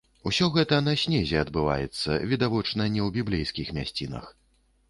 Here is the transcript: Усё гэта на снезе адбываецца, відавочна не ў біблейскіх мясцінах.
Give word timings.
Усё 0.29 0.45
гэта 0.55 0.77
на 0.85 0.95
снезе 1.01 1.37
адбываецца, 1.41 2.17
відавочна 2.31 2.83
не 2.97 3.01
ў 3.07 3.09
біблейскіх 3.19 3.67
мясцінах. 3.81 4.35